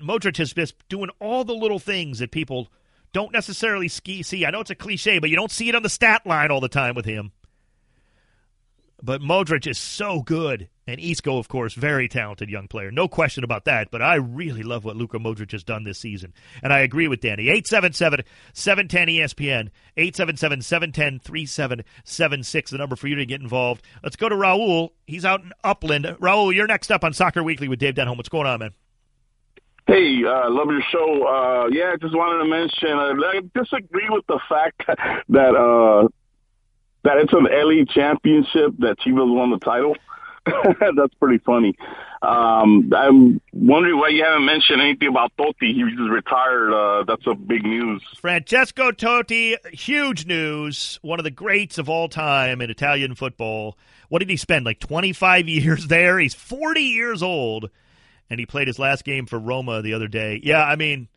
[0.00, 2.68] Modric been doing all the little things that people
[3.12, 4.44] don't necessarily ski see.
[4.44, 6.60] I know it's a cliche, but you don't see it on the stat line all
[6.60, 7.32] the time with him.
[9.02, 10.68] But Modric is so good.
[10.86, 12.90] And Isco, of course, very talented young player.
[12.90, 13.90] No question about that.
[13.90, 16.32] But I really love what Luka Modric has done this season.
[16.62, 17.48] And I agree with Danny.
[17.50, 23.82] 877 710 ESPN, 877 710 3776, the number for you to get involved.
[24.02, 24.90] Let's go to Raul.
[25.06, 26.06] He's out in Upland.
[26.20, 28.16] Raul, you're next up on Soccer Weekly with Dave Denholm.
[28.16, 28.72] What's going on, man?
[29.88, 31.26] Hey, uh, love your show.
[31.26, 34.82] Uh, yeah, I just wanted to mention, uh, I disagree with the fact
[35.30, 36.08] that uh,
[37.04, 39.96] that it's an LA championship that Chivas won the title.
[40.46, 41.74] That's pretty funny.
[42.20, 45.72] Um, I'm wondering why you haven't mentioned anything about Totti.
[45.74, 46.72] He just retired.
[46.72, 48.02] Uh, that's a big news.
[48.20, 50.98] Francesco Totti, huge news.
[51.02, 53.78] One of the greats of all time in Italian football.
[54.08, 54.64] What did he spend?
[54.64, 56.18] Like 25 years there?
[56.18, 57.70] He's 40 years old,
[58.30, 60.40] and he played his last game for Roma the other day.
[60.42, 61.08] Yeah, I mean,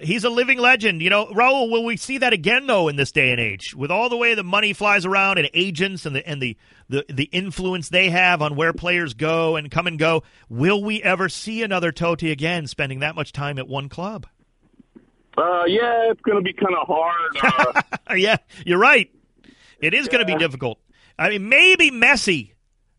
[0.00, 1.02] He's a living legend.
[1.02, 3.74] You know, Raul, will we see that again though in this day and age?
[3.76, 6.56] With all the way the money flies around and agents and the and the,
[6.88, 11.02] the, the influence they have on where players go and come and go, will we
[11.02, 14.26] ever see another Totti again spending that much time at one club?
[15.36, 17.82] Uh, yeah, it's going to be kind of hard.
[18.06, 19.10] Uh, yeah, you're right.
[19.78, 20.12] It is yeah.
[20.12, 20.78] going to be difficult.
[21.18, 22.52] I mean, maybe Messi.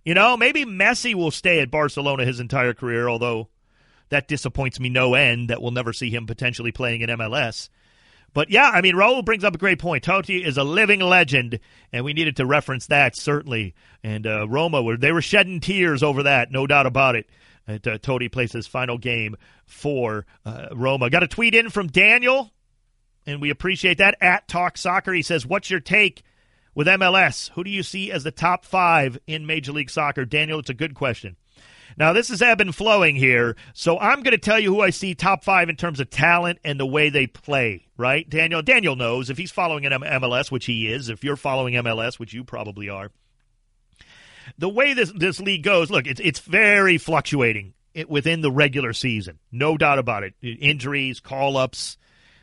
[0.06, 3.48] You know, maybe Messi will stay at Barcelona his entire career, although
[4.10, 7.70] that disappoints me no end that we'll never see him potentially playing in MLS.
[8.34, 10.04] But yeah, I mean, Raul brings up a great point.
[10.04, 11.60] Totti is a living legend,
[11.92, 13.76] and we needed to reference that certainly.
[14.04, 17.30] And uh, Roma, were they were shedding tears over that, no doubt about it.
[17.68, 19.36] at uh, Totti Place's final game
[19.66, 21.10] for uh, Roma.
[21.10, 22.52] Got a tweet in from Daniel,
[23.28, 24.18] and we appreciate that.
[24.20, 26.24] At Talk Soccer, he says, "What's your take
[26.74, 27.52] with MLS?
[27.52, 30.76] Who do you see as the top five in Major League Soccer?" Daniel, it's a
[30.76, 31.36] good question.
[31.98, 34.90] Now, this is ebb and flowing here, so I'm going to tell you who I
[34.90, 38.30] see top five in terms of talent and the way they play, right?
[38.30, 42.20] Daniel, Daniel knows if he's following an MLS, which he is, if you're following MLS,
[42.20, 43.12] which you probably are,
[44.58, 47.74] the way this this league goes, look, it's it's very fluctuating
[48.08, 50.34] within the regular season, no doubt about it.
[50.42, 51.98] Injuries, call ups.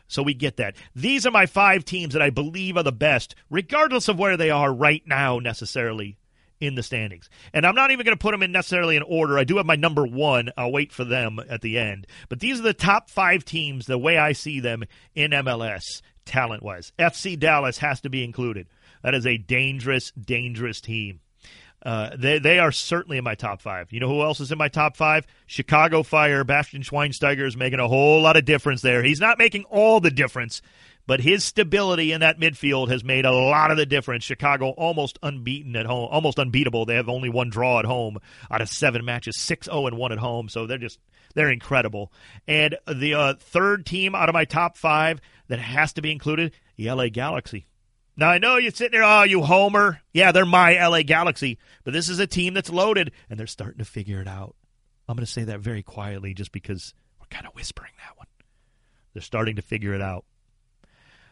[0.08, 0.74] So we get that.
[0.94, 4.50] These are my five teams that I believe are the best, regardless of where they
[4.50, 6.18] are right now necessarily
[6.60, 7.28] in the standings.
[7.52, 9.38] And I'm not even going to put them in necessarily in order.
[9.38, 10.50] I do have my number one.
[10.56, 12.06] I'll wait for them at the end.
[12.28, 16.62] But these are the top five teams, the way I see them in MLS, talent
[16.62, 16.92] wise.
[16.98, 18.68] FC Dallas has to be included.
[19.02, 21.20] That is a dangerous, dangerous team.
[21.82, 23.90] Uh, they they are certainly in my top five.
[23.90, 25.26] You know who else is in my top five?
[25.46, 26.44] Chicago Fire.
[26.44, 29.02] Bastian Schweinsteiger is making a whole lot of difference there.
[29.02, 30.60] He's not making all the difference,
[31.10, 34.22] but his stability in that midfield has made a lot of the difference.
[34.22, 36.86] Chicago almost unbeaten at home, almost unbeatable.
[36.86, 38.18] They have only one draw at home
[38.48, 40.48] out of seven matches, 6-0 and one at home.
[40.48, 41.00] So they're just
[41.34, 42.12] they're incredible.
[42.46, 46.52] And the uh, third team out of my top five that has to be included,
[46.76, 47.66] the LA Galaxy.
[48.16, 50.00] Now, I know you're sitting there, oh, you homer.
[50.14, 53.78] Yeah, they're my LA Galaxy, but this is a team that's loaded, and they're starting
[53.80, 54.54] to figure it out.
[55.08, 58.28] I'm going to say that very quietly just because we're kind of whispering that one.
[59.12, 60.24] They're starting to figure it out.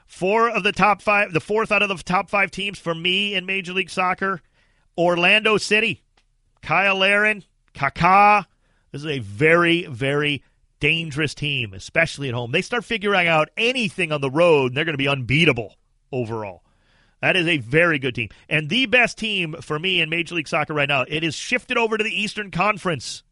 [0.09, 3.35] Four of the top five, the fourth out of the top five teams for me
[3.35, 4.41] in Major League Soccer,
[4.97, 6.03] Orlando City.
[6.67, 7.45] Cyle Larin,
[7.75, 8.47] Kaká.
[8.91, 10.43] This is a very, very
[10.81, 12.53] dangerous team, especially at home.
[12.53, 15.77] They start figuring out anything on the road, they're going to be unbeatable
[16.11, 16.65] overall.
[17.21, 18.29] That is a very good team.
[18.49, 21.77] And the best team for me in Major League Soccer right now, it is shifted
[21.77, 23.25] over to the Eastern Conference.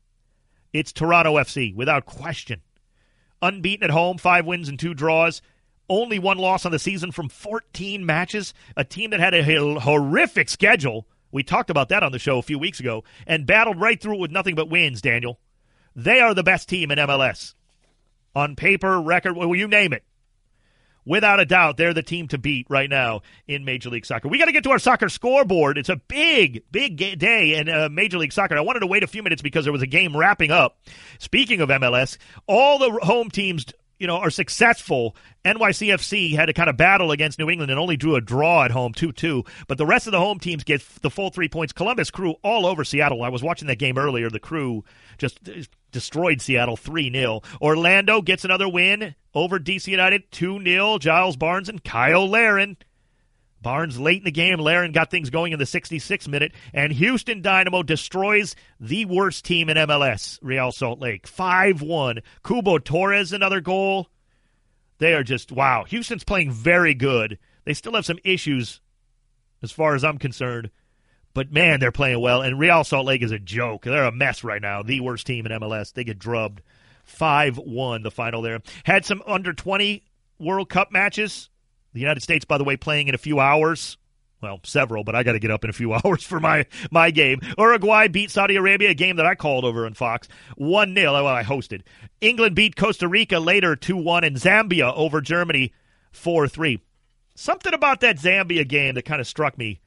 [0.72, 2.60] It's Toronto FC, without question.
[3.40, 5.40] Unbeaten at home, five wins and two draws.
[5.88, 8.54] Only one loss on the season from 14 matches.
[8.76, 11.06] A team that had a horrific schedule.
[11.30, 14.14] We talked about that on the show a few weeks ago and battled right through
[14.14, 15.38] it with nothing but wins, Daniel.
[15.94, 17.54] They are the best team in MLS.
[18.34, 20.04] On paper, record, well, you name it
[21.06, 24.28] without a doubt, they're the team to beat right now in Major League Soccer.
[24.28, 25.78] We got to get to our soccer scoreboard.
[25.78, 28.56] It's a big, big day in uh, Major League Soccer.
[28.56, 30.78] I wanted to wait a few minutes because there was a game wrapping up.
[31.18, 33.66] Speaking of MLS, all the home teams
[33.98, 35.16] you know, are successful.
[35.44, 38.70] NYCFC had to kind of battle against New England and only drew a draw at
[38.70, 39.44] home, 2 2.
[39.68, 41.72] But the rest of the home teams get the full three points.
[41.72, 43.22] Columbus Crew all over Seattle.
[43.22, 44.28] I was watching that game earlier.
[44.28, 44.84] The Crew
[45.18, 47.42] just uh, destroyed Seattle 3 0.
[47.60, 50.98] Orlando gets another win over DC United 2 0.
[50.98, 52.76] Giles Barnes and Cyle Larin.
[53.66, 54.60] Barnes late in the game.
[54.60, 56.52] Larin got things going in the 66th minute.
[56.72, 61.26] And Houston Dynamo destroys the worst team in MLS, Real Salt Lake.
[61.26, 62.20] 5 1.
[62.44, 64.08] Cubo Torres, another goal.
[64.98, 65.82] They are just, wow.
[65.82, 67.40] Houston's playing very good.
[67.64, 68.80] They still have some issues
[69.64, 70.70] as far as I'm concerned.
[71.34, 72.42] But man, they're playing well.
[72.42, 73.82] And Real Salt Lake is a joke.
[73.82, 74.84] They're a mess right now.
[74.84, 75.92] The worst team in MLS.
[75.92, 76.62] They get drubbed.
[77.02, 78.60] 5 1 the final there.
[78.84, 80.04] Had some under 20
[80.38, 81.50] World Cup matches.
[81.96, 83.96] The United States, by the way, playing in a few hours.
[84.42, 87.10] Well, several, but I got to get up in a few hours for my, my
[87.10, 87.40] game.
[87.56, 90.28] Uruguay beat Saudi Arabia, a game that I called over on Fox.
[90.56, 91.10] 1 0.
[91.10, 91.84] Well, I hosted.
[92.20, 95.72] England beat Costa Rica later 2 1, and Zambia over Germany
[96.12, 96.82] 4 3.
[97.34, 99.80] Something about that Zambia game that kind of struck me.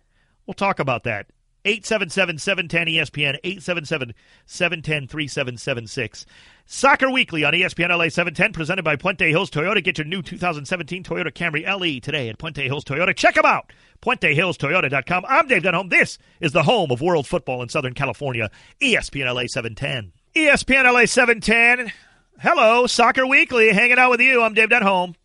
[0.48, 1.28] We'll talk about that
[1.66, 4.14] 877 710 ESPN, 877
[4.46, 6.26] 710 3776.
[6.66, 9.84] Soccer Weekly on ESPN LA 710, presented by Puente Hills Toyota.
[9.84, 13.16] Get your new 2017 Toyota Camry LE today at Puente Hills Toyota.
[13.16, 15.26] Check them out, PuenteHillsToyota.com.
[15.28, 15.90] I'm Dave Denholm.
[15.90, 18.50] This is the home of world football in Southern California,
[18.82, 20.14] ESPN LA 710.
[20.36, 21.92] ESPN LA 710.
[22.40, 24.42] Hello, Soccer Weekly, hanging out with you.
[24.42, 25.16] I'm Dave Denholm.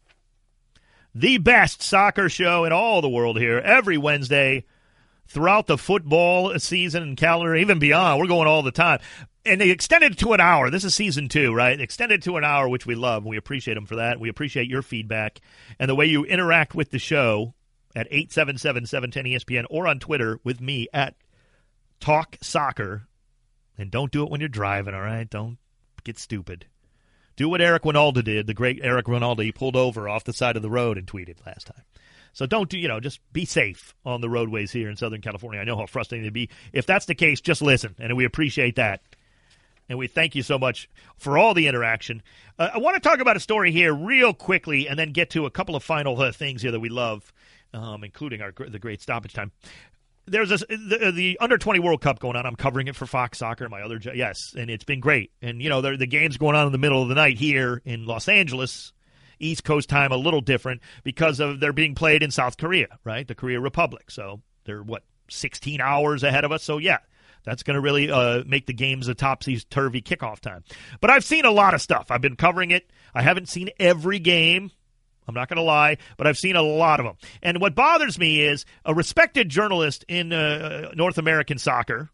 [1.15, 4.65] The best soccer show in all the world here every Wednesday
[5.27, 8.21] throughout the football season and calendar, even beyond.
[8.21, 9.01] We're going all the time.
[9.47, 10.71] And they extended it to an hour.
[10.71, 11.79] This is season two, right?
[11.79, 13.27] extended to an hour, which we love.
[13.27, 14.19] We appreciate them for that.
[14.19, 15.41] We appreciate your feedback
[15.79, 17.55] and the way you interact with the show
[17.95, 21.15] at 877 710 ESPN or on Twitter with me at
[22.01, 23.07] Talk Soccer.
[23.77, 25.29] And don't do it when you're driving, all right?
[25.29, 25.59] Don't
[26.05, 26.67] get stupid.
[27.37, 29.43] Do what Eric Wynalda did, the great Eric Wynalda.
[29.43, 31.83] He pulled over off the side of the road and tweeted last time.
[32.35, 35.61] So don't do, you know, just be safe on the roadways here in Southern California.
[35.61, 36.51] I know how frustrating it'd be.
[36.73, 39.01] If that's the case, just listen, and we appreciate that.
[39.89, 42.23] And we thank you so much for all the interaction.
[42.59, 45.47] Uh, I want to talk about a story here real quickly and then get to
[45.47, 47.33] a couple of final uh, things here that we love,
[47.73, 49.53] um, including our the great stoppage time.
[50.27, 52.47] there's a, the, the, under 20 World Cup going on.
[52.47, 55.31] I'm covering it for Fox Soccer, and my other yes, and it's been great.
[55.43, 58.07] And you know, the game's going on in the middle of the night here in
[58.07, 58.93] Los Angeles,
[59.39, 63.27] East Coast time, a little different because of they're being played in South Korea, right?
[63.27, 64.11] The Korea Republic.
[64.11, 66.63] So they're what 16 hours ahead of us.
[66.63, 66.99] So yeah,
[67.45, 70.65] that's going to really uh, make the games a topsy turvy kickoff time.
[71.01, 72.11] But I've seen a lot of stuff.
[72.11, 72.91] I've been covering it.
[73.15, 74.71] I haven't seen every game.
[75.27, 77.17] I'm not going to lie, but I've seen a lot of them.
[77.43, 82.11] And what bothers me is a respected journalist in uh, North American soccer,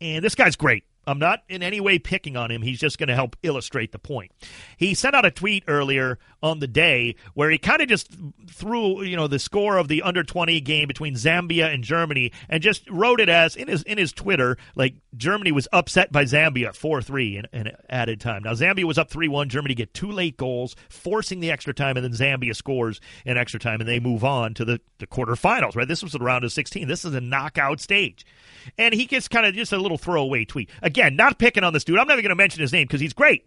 [0.00, 0.84] and this guy's great.
[1.06, 2.62] I'm not in any way picking on him.
[2.62, 4.32] He's just going to help illustrate the point.
[4.76, 8.08] He sent out a tweet earlier on the day where he kind of just
[8.50, 12.62] threw, you know, the score of the under 20 game between Zambia and Germany and
[12.62, 16.70] just wrote it as in his in his Twitter like Germany was upset by Zambia
[16.70, 18.42] 4-3 in, in added time.
[18.42, 22.04] Now Zambia was up 3-1, Germany get two late goals, forcing the extra time and
[22.04, 25.88] then Zambia scores in extra time and they move on to the the quarterfinals, right?
[25.88, 26.88] This was the round of 16.
[26.88, 28.24] This is a knockout stage.
[28.78, 30.70] And he gets kind of just a little throwaway tweet.
[30.96, 31.98] Not picking on this dude.
[31.98, 33.46] I'm never going to mention his name because he's great.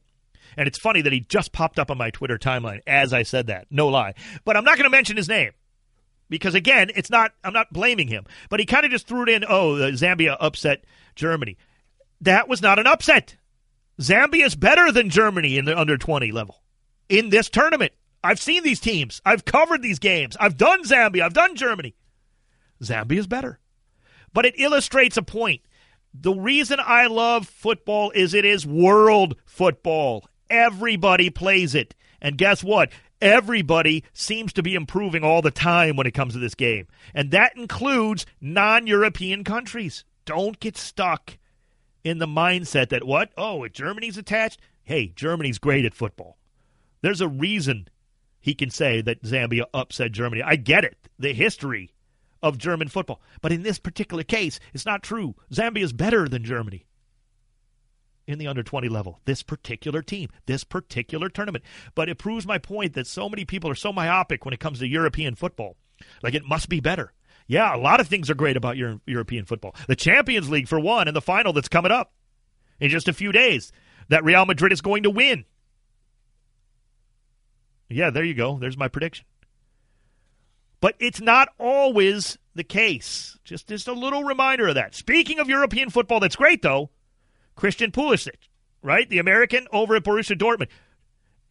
[0.55, 3.47] And it's funny that he just popped up on my Twitter timeline as I said
[3.47, 3.67] that.
[3.69, 4.13] No lie.
[4.43, 5.51] But I'm not going to mention his name
[6.29, 7.33] because again, it's not.
[7.43, 9.45] I'm not blaming him, but he kind of just threw it in.
[9.47, 10.83] Oh, Zambia upset
[11.15, 11.57] Germany.
[12.21, 13.35] That was not an upset.
[14.01, 16.61] Zambia is better than Germany in the under 20 level
[17.09, 17.93] in this tournament.
[18.23, 19.21] I've seen these teams.
[19.25, 20.35] I've covered these games.
[20.39, 21.21] I've done Zambia.
[21.21, 21.95] I've done Germany.
[22.81, 23.59] Zambia is better
[24.37, 25.61] but it illustrates a point.
[26.19, 30.27] The reason I love football is it is world football.
[30.49, 31.93] Everybody plays it.
[32.21, 32.91] And guess what?
[33.21, 36.87] Everybody seems to be improving all the time when it comes to this game.
[37.13, 40.05] And that includes non European countries.
[40.25, 41.37] Don't get stuck
[42.03, 43.31] in the mindset that what?
[43.37, 44.59] Oh, Germany's attached?
[44.83, 46.37] Hey, Germany's great at football.
[47.01, 47.87] There's a reason
[48.39, 50.41] he can say that Zambia upset Germany.
[50.41, 50.97] I get it.
[51.19, 51.93] The history
[52.41, 53.21] of German football.
[53.41, 55.35] But in this particular case, it's not true.
[55.51, 56.85] Zambia is better than Germany
[58.27, 59.21] in the under 20 level.
[59.25, 61.63] This particular team, this particular tournament.
[61.95, 64.79] But it proves my point that so many people are so myopic when it comes
[64.79, 65.77] to European football.
[66.21, 67.13] Like it must be better.
[67.47, 69.73] Yeah, a lot of things are great about Euro- European football.
[69.87, 72.11] The Champions League, for one, and the final that's coming up
[72.79, 73.71] in just a few days
[74.09, 75.45] that Real Madrid is going to win.
[77.89, 78.57] Yeah, there you go.
[78.59, 79.25] There's my prediction.
[80.79, 83.37] But it's not always the case.
[83.43, 84.95] Just, just a little reminder of that.
[84.95, 86.89] Speaking of European football, that's great, though.
[87.55, 88.49] Christian Pulisic,
[88.81, 89.09] right?
[89.09, 90.69] The American over at Borussia Dortmund.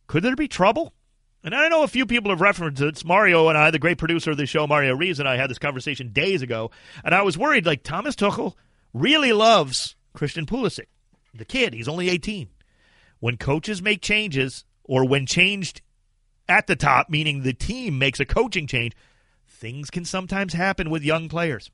[0.07, 0.93] Could there be trouble?
[1.43, 2.89] And I know a few people have referenced it.
[2.89, 5.51] It's Mario and I, the great producer of the show, Mario Reeves, and I had
[5.51, 6.70] this conversation days ago.
[7.05, 8.55] And I was worried, like, Thomas Tuchel
[8.93, 10.87] really loves Christian Pulisic.
[11.35, 12.49] The kid, he's only 18.
[13.20, 15.83] When coaches make changes, or when changed
[16.49, 18.95] at the top, meaning the team makes a coaching change,
[19.57, 21.71] things can sometimes happen with young players.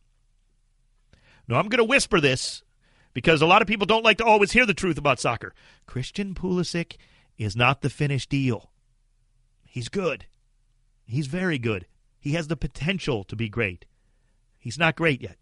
[1.49, 2.63] Now, I'm going to whisper this
[3.13, 5.53] because a lot of people don't like to always hear the truth about soccer.
[5.87, 6.97] Christian Pulisic
[7.37, 8.71] is not the finished deal.
[9.65, 10.27] He's good.
[11.05, 11.87] He's very good.
[12.21, 13.85] He has the potential to be great.
[14.59, 15.37] He's not great yet.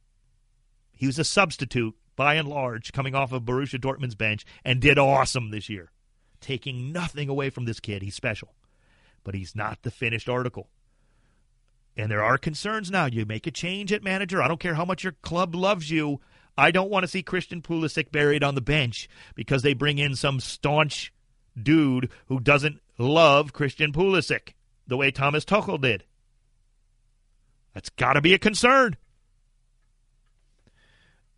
[0.91, 4.99] He was a substitute, by and large, coming off of Borussia Dortmund's bench and did
[4.99, 5.91] awesome this year.
[6.41, 8.03] Taking nothing away from this kid.
[8.03, 8.55] He's special.
[9.25, 10.71] But he's not the finished article.
[12.01, 13.05] And there are concerns now.
[13.05, 14.43] You make a change at manager.
[14.43, 16.21] I don't care how much your club loves you.
[16.57, 20.17] I don't want to see Christian Pulisic buried on the bench because they bring in
[20.17, 21.13] some staunch
[21.63, 24.55] dude who doesn't love Christian Pulisic
[24.87, 26.05] the way Thomas Tuchel did.
[27.75, 28.97] That's got to be a concern.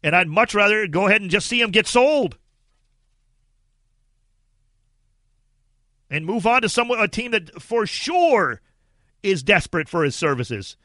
[0.00, 2.38] And I'd much rather go ahead and just see him get sold.
[6.08, 8.60] And move on to some a team that for sure
[9.22, 10.76] is desperate for his services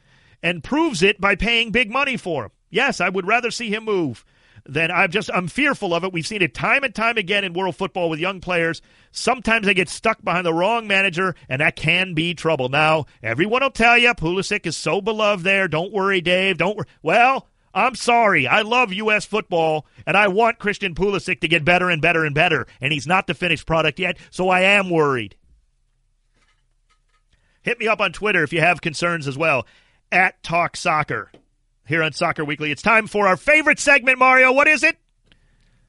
[0.42, 2.50] and proves it by paying big money for him.
[2.70, 4.24] Yes, I would rather see him move
[4.66, 6.12] than I'm just I'm fearful of it.
[6.12, 8.82] We've seen it time and time again in world football with young players.
[9.10, 12.68] Sometimes they get stuck behind the wrong manager, and that can be trouble.
[12.68, 15.66] Now, everyone will tell you Pulisic is so beloved there.
[15.68, 16.58] Don't worry, Dave.
[16.58, 16.86] Don't worry.
[17.02, 18.46] Well, I'm sorry.
[18.46, 19.24] I love U.S.
[19.24, 23.06] football, and I want Christian Pulisic to get better and better and better, and he's
[23.06, 25.36] not the finished product yet, so I am worried.
[27.62, 29.66] Hit me up on Twitter if you have concerns as well.
[30.10, 31.30] At Talk Soccer
[31.86, 32.70] here on Soccer Weekly.
[32.70, 34.52] It's time for our favorite segment, Mario.
[34.52, 34.96] What is it?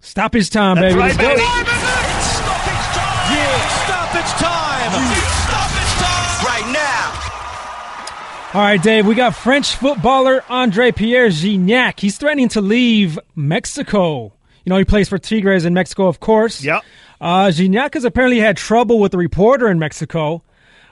[0.02, 1.00] Stop his time, That's baby.
[1.00, 1.42] Right, Let's baby.
[1.42, 1.60] go.
[1.60, 3.36] It's stoppage time!
[3.36, 3.86] Yeah!
[3.86, 4.92] Stoppage time!
[4.92, 5.16] Yeah.
[5.46, 6.46] Stoppage time!
[6.46, 8.60] Right now!
[8.60, 12.00] All right, Dave, we got French footballer Andre Pierre Gignac.
[12.00, 14.34] He's threatening to leave Mexico.
[14.66, 16.64] You know, he plays for Tigres in Mexico, of course.
[16.64, 16.82] Yep.
[17.22, 20.44] Uh, Gignac has apparently had trouble with a reporter in Mexico.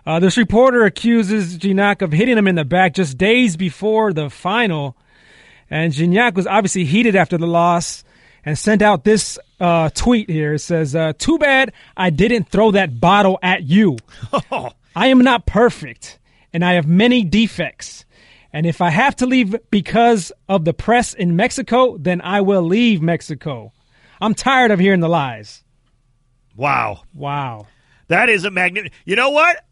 [0.08, 4.30] Uh, this reporter accuses Gignac of hitting him in the back just days before the
[4.30, 4.96] final.
[5.70, 8.06] And Gignac was obviously heated after the loss
[8.46, 10.54] and sent out this uh, tweet here.
[10.54, 13.98] It says, uh, Too bad I didn't throw that bottle at you.
[14.96, 16.20] I am not perfect,
[16.54, 18.06] and I have many defects.
[18.54, 22.64] And if I have to leave because of the press in Mexico, then I will
[22.64, 23.74] leave Mexico.
[24.22, 25.66] I'm tired of hearing the lies.
[26.56, 27.02] Wow.
[27.14, 27.68] Wow.
[28.08, 28.94] That is a magnet.
[29.04, 29.66] You know what?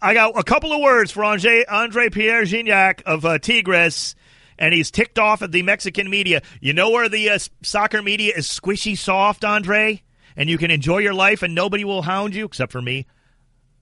[0.00, 4.14] I got a couple of words for Andre, Andre Pierre Gignac of uh, Tigres,
[4.58, 6.42] and he's ticked off at the Mexican media.
[6.60, 10.02] You know where the uh, soccer media is squishy soft, Andre?
[10.36, 13.06] And you can enjoy your life and nobody will hound you, except for me.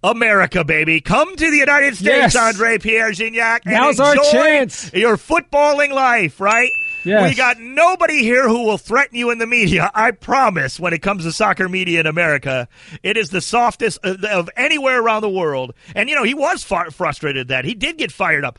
[0.05, 1.01] America, baby.
[1.01, 2.37] Come to the United States, Yes.
[2.37, 3.61] Andre Pierre Gignac.
[3.65, 4.93] and Now's our chance.
[4.93, 6.71] Your footballing life, right?
[7.05, 7.29] Yes.
[7.31, 9.91] We got nobody here who will threaten you in the media.
[9.95, 10.81] I promise.
[10.81, 12.69] When it comes to soccer media in America,
[13.03, 15.75] it is the softest uh, of, of anywhere around the world.
[15.95, 18.59] And you know, he was far, frustrated that he did get fired up.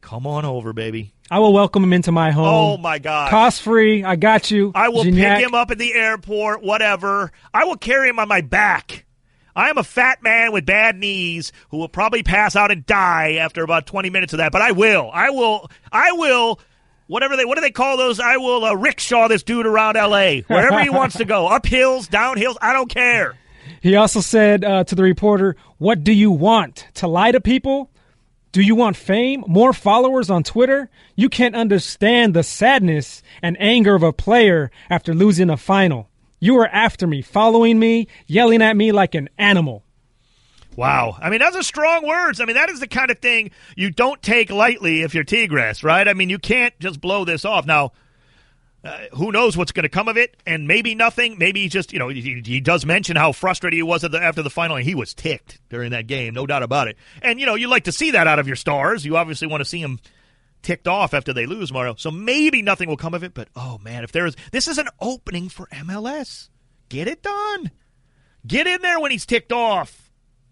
[0.00, 1.12] Come on over, baby.
[1.30, 2.46] I will welcome him into my home.
[2.46, 3.30] Oh my God.
[3.30, 4.04] Cost free.
[4.04, 4.72] I got you.
[4.74, 5.36] I will Gignac.
[5.36, 7.32] pick him up at the airport, whatever.
[7.52, 9.04] I will carry him on my back.
[9.54, 13.34] I am a fat man with bad knees who will probably pass out and die
[13.40, 15.10] after about 20 minutes of that, but I will.
[15.12, 15.68] I will.
[15.90, 16.60] I will.
[17.08, 18.20] Whatever they, what do they call those?
[18.20, 20.42] I will uh, rickshaw this dude around L.A.
[20.42, 22.56] wherever he wants to go, up hills, down hills.
[22.60, 23.34] I don't care.
[23.80, 26.86] He also said uh, to the reporter, What do you want?
[26.94, 27.90] To lie to people?
[28.52, 29.44] Do you want fame?
[29.46, 30.90] More followers on Twitter?
[31.16, 36.08] You can't understand the sadness and anger of a player after losing a final.
[36.40, 39.84] You were after me, following me, yelling at me like an animal.
[40.78, 41.18] Wow.
[41.20, 42.40] I mean, those are strong words.
[42.40, 45.82] I mean, that is the kind of thing you don't take lightly if you're Tigres,
[45.82, 46.06] right?
[46.06, 47.66] I mean, you can't just blow this off.
[47.66, 47.90] Now,
[48.84, 50.36] uh, who knows what's going to come of it?
[50.46, 51.36] And maybe nothing.
[51.36, 54.40] Maybe he just, you know, he, he does mention how frustrated he was the, after
[54.40, 56.96] the final, and he was ticked during that game, no doubt about it.
[57.22, 59.04] And, you know, you like to see that out of your stars.
[59.04, 59.98] You obviously want to see him
[60.62, 61.96] ticked off after they lose, Mario.
[61.96, 64.78] So maybe nothing will come of it, but oh, man, if there is, this is
[64.78, 66.50] an opening for MLS.
[66.88, 67.72] Get it done.
[68.46, 70.07] Get in there when he's ticked off.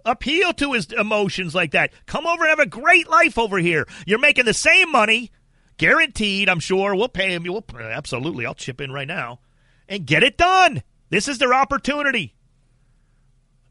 [0.07, 1.91] Appeal to his emotions like that.
[2.07, 3.87] Come over and have a great life over here.
[4.07, 5.33] You're making the same money,
[5.79, 6.49] guaranteed.
[6.49, 7.43] I'm sure we'll pay him.
[7.43, 9.41] We'll, absolutely, I'll chip in right now
[9.89, 10.83] and get it done.
[11.11, 12.35] This is their opportunity.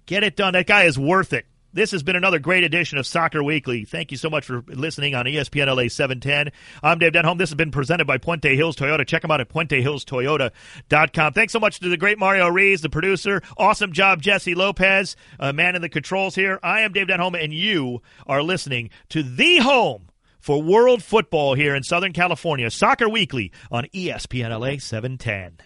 [0.06, 0.54] Get it done.
[0.54, 1.46] That guy is worth it.
[1.76, 3.84] This has been another great edition of Soccer Weekly.
[3.84, 6.54] Thank you so much for listening on ESPN LA 710.
[6.82, 7.38] I'm Dave Denholm.
[7.38, 9.06] This has been presented by Puente Hills Toyota.
[9.06, 11.34] Check them out at puentehillstoyota.com.
[11.34, 13.42] Thanks so much to the great Mario Rees, the producer.
[13.58, 16.62] Awesome job, Jesse Lopez, uh, man in the controls here.
[16.64, 20.08] I am Dave Denholm, and you are listening to the home
[20.40, 22.72] for world football here in Southern California.
[22.72, 25.58] Soccer Weekly on ESPN LA 710.